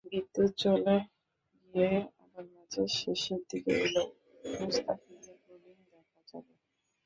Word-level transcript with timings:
বিদ্যুৎ 0.05 0.51
চলে 0.57 0.95
গিয়ে 1.59 1.89
আবার 2.23 2.43
ম্যাচের 2.53 2.89
শেষের 2.99 3.41
দিকে 3.49 3.71
এলেও 3.77 4.07
মুস্তাফিজের 4.59 5.37
বোলিং 5.45 5.77
দেখা 5.91 6.19
যাবে। 6.29 6.53